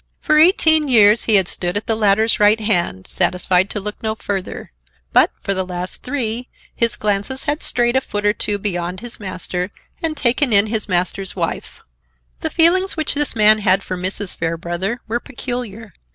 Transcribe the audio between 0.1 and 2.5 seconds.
For eighteen years he had stood at the latter's